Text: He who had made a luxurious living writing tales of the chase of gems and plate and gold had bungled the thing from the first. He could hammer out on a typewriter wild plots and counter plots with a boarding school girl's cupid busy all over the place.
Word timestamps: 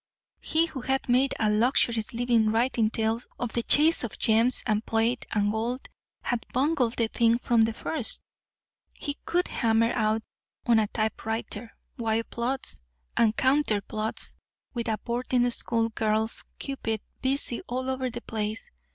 He 0.41 0.65
who 0.65 0.81
had 0.81 1.07
made 1.07 1.35
a 1.39 1.47
luxurious 1.51 2.11
living 2.11 2.49
writing 2.49 2.89
tales 2.89 3.27
of 3.37 3.53
the 3.53 3.61
chase 3.61 4.03
of 4.03 4.17
gems 4.17 4.63
and 4.65 4.83
plate 4.83 5.27
and 5.29 5.51
gold 5.51 5.87
had 6.23 6.43
bungled 6.51 6.95
the 6.97 7.07
thing 7.07 7.37
from 7.37 7.65
the 7.65 7.73
first. 7.75 8.23
He 8.95 9.17
could 9.25 9.47
hammer 9.47 9.91
out 9.95 10.23
on 10.65 10.79
a 10.79 10.87
typewriter 10.87 11.75
wild 11.99 12.31
plots 12.31 12.81
and 13.15 13.37
counter 13.37 13.79
plots 13.79 14.33
with 14.73 14.87
a 14.87 14.97
boarding 14.97 15.47
school 15.51 15.89
girl's 15.89 16.45
cupid 16.57 17.01
busy 17.21 17.61
all 17.67 17.87
over 17.87 18.09
the 18.09 18.21
place. 18.21 18.71